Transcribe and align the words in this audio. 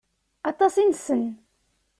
Aṭas 0.49 0.73
i 0.77 0.83
nessen. 0.85 1.23